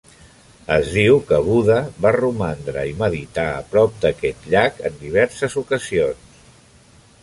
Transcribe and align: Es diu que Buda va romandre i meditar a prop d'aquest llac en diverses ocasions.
Es 0.77 0.87
diu 0.93 1.19
que 1.31 1.39
Buda 1.49 1.77
va 2.07 2.15
romandre 2.17 2.87
i 2.93 2.97
meditar 3.03 3.47
a 3.59 3.63
prop 3.75 4.03
d'aquest 4.07 4.51
llac 4.57 4.85
en 4.91 5.01
diverses 5.07 5.63
ocasions. 5.67 6.39